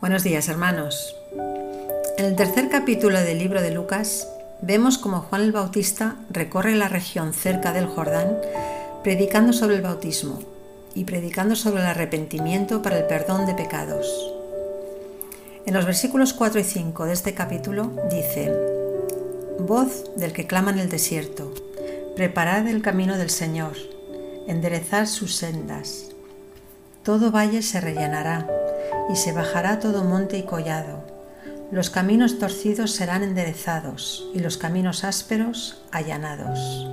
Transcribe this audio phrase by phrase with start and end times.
[0.00, 1.16] Buenos días hermanos.
[2.18, 4.28] En el tercer capítulo del libro de Lucas
[4.62, 8.38] vemos como Juan el Bautista recorre la región cerca del Jordán
[9.02, 10.38] predicando sobre el bautismo
[10.94, 14.06] y predicando sobre el arrepentimiento para el perdón de pecados.
[15.66, 18.54] En los versículos 4 y 5 de este capítulo dice,
[19.58, 21.52] Voz del que clama en el desierto,
[22.14, 23.72] preparad el camino del Señor,
[24.46, 26.12] enderezad sus sendas.
[27.02, 28.46] Todo valle se rellenará
[29.08, 31.00] y se bajará todo monte y collado.
[31.70, 36.88] Los caminos torcidos serán enderezados y los caminos ásperos allanados.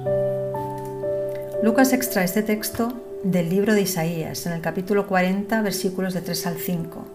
[1.63, 2.93] Lucas extrae este texto
[3.23, 7.05] del libro de Isaías, en el capítulo 40, versículos de 3 al 5.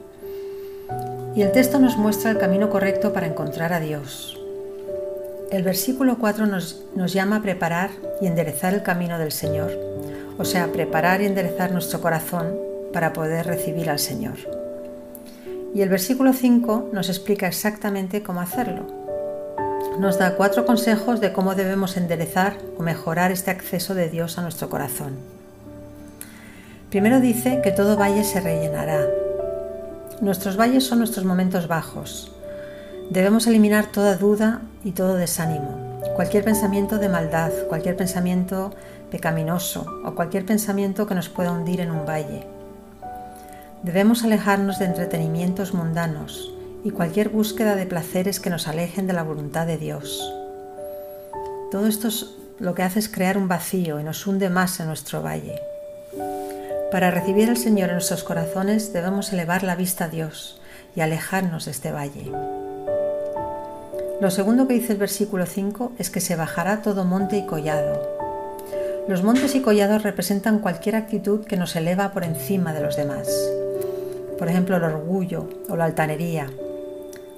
[1.37, 4.37] Y el texto nos muestra el camino correcto para encontrar a Dios.
[5.53, 7.91] El versículo 4 nos, nos llama a preparar
[8.21, 9.79] y enderezar el camino del Señor,
[10.39, 12.57] o sea, preparar y enderezar nuestro corazón
[12.93, 14.60] para poder recibir al Señor.
[15.75, 18.87] Y el versículo 5 nos explica exactamente cómo hacerlo.
[19.99, 24.43] Nos da cuatro consejos de cómo debemos enderezar o mejorar este acceso de Dios a
[24.43, 25.17] nuestro corazón.
[26.91, 29.07] Primero dice que todo valle se rellenará.
[30.21, 32.33] Nuestros valles son nuestros momentos bajos.
[33.11, 38.73] Debemos eliminar toda duda y todo desánimo, cualquier pensamiento de maldad, cualquier pensamiento
[39.11, 42.60] pecaminoso o cualquier pensamiento que nos pueda hundir en un valle.
[43.83, 46.53] Debemos alejarnos de entretenimientos mundanos
[46.85, 50.35] y cualquier búsqueda de placeres que nos alejen de la voluntad de Dios.
[51.71, 52.11] Todo esto
[52.59, 55.59] lo que hace es crear un vacío y nos hunde más en nuestro valle.
[56.93, 60.61] Para recibir al Señor en nuestros corazones debemos elevar la vista a Dios
[60.95, 62.31] y alejarnos de este valle.
[64.21, 68.03] Lo segundo que dice el versículo 5 es que se bajará todo monte y collado.
[69.09, 73.27] Los montes y collados representan cualquier actitud que nos eleva por encima de los demás
[74.41, 76.51] por ejemplo el orgullo o la altanería,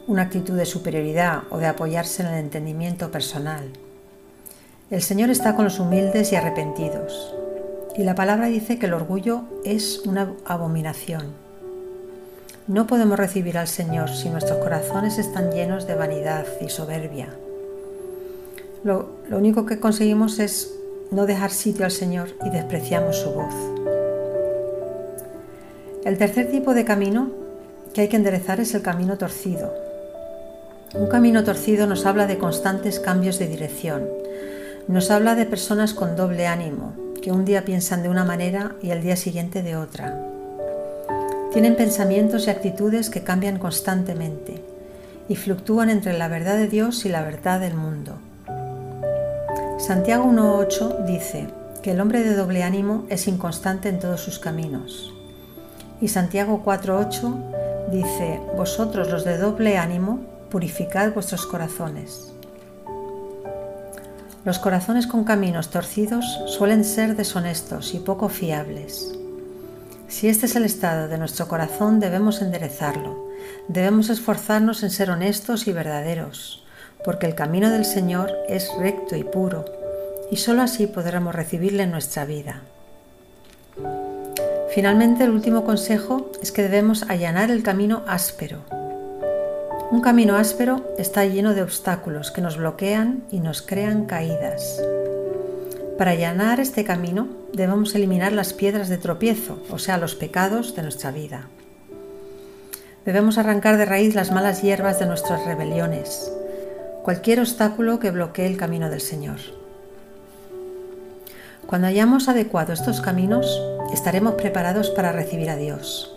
[0.06, 3.64] una actitud de superioridad o de apoyarse en el entendimiento personal.
[4.88, 7.34] El Señor está con los humildes y arrepentidos,
[7.96, 11.32] y la palabra dice que el orgullo es una abominación.
[12.68, 17.30] No podemos recibir al Señor si nuestros corazones están llenos de vanidad y soberbia.
[18.84, 20.72] Lo, único que conseguimos es
[21.10, 23.91] no dejar sitio al Señor y despreciamos su voz.
[26.04, 27.30] El tercer tipo de camino
[27.94, 29.72] que hay que enderezar es el camino torcido.
[30.94, 34.08] Un camino torcido nos habla de constantes cambios de dirección.
[34.88, 36.92] Nos habla de personas con doble ánimo,
[37.22, 40.20] que un día piensan de una manera y el día siguiente de otra.
[41.52, 44.60] Tienen pensamientos y actitudes que cambian constantemente
[45.28, 48.16] y fluctúan entre la verdad de Dios y la verdad del mundo.
[49.78, 51.46] Santiago 1.8 dice
[51.80, 55.12] que el hombre de doble ánimo es inconstante en todos sus caminos.
[56.02, 60.20] Y Santiago 4.8 dice, Vosotros los de doble ánimo,
[60.50, 62.32] purificad vuestros corazones.
[64.44, 69.16] Los corazones con caminos torcidos suelen ser deshonestos y poco fiables.
[70.08, 73.28] Si este es el estado de nuestro corazón, debemos enderezarlo.
[73.68, 76.64] Debemos esforzarnos en ser honestos y verdaderos,
[77.04, 79.64] porque el camino del Señor es recto y puro,
[80.32, 82.62] y sólo así podremos recibirle en nuestra vida.
[84.74, 88.60] Finalmente, el último consejo es que debemos allanar el camino áspero.
[89.90, 94.80] Un camino áspero está lleno de obstáculos que nos bloquean y nos crean caídas.
[95.98, 100.82] Para allanar este camino debemos eliminar las piedras de tropiezo, o sea, los pecados de
[100.82, 101.48] nuestra vida.
[103.04, 106.32] Debemos arrancar de raíz las malas hierbas de nuestras rebeliones,
[107.02, 109.61] cualquier obstáculo que bloquee el camino del Señor.
[111.72, 113.46] Cuando hayamos adecuado estos caminos,
[113.94, 116.14] estaremos preparados para recibir a Dios.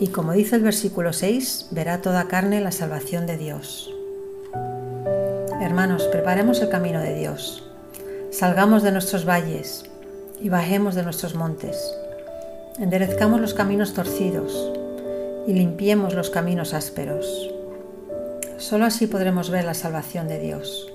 [0.00, 3.94] Y como dice el versículo 6, verá toda carne la salvación de Dios.
[5.60, 7.62] Hermanos, preparemos el camino de Dios.
[8.30, 9.84] Salgamos de nuestros valles
[10.40, 11.76] y bajemos de nuestros montes.
[12.78, 14.72] Enderezcamos los caminos torcidos
[15.46, 17.50] y limpiemos los caminos ásperos.
[18.56, 20.90] Solo así podremos ver la salvación de Dios.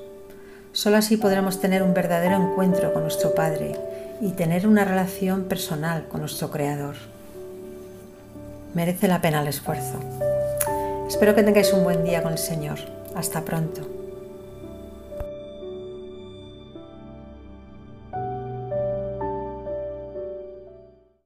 [0.73, 3.90] Solo así podremos tener un verdadero encuentro con nuestro Padre
[4.21, 6.95] y tener una relación personal con nuestro Creador.
[8.75, 10.00] Merece la pena el esfuerzo.
[11.07, 12.79] Espero que tengáis un buen día con el Señor.
[13.15, 14.00] Hasta pronto.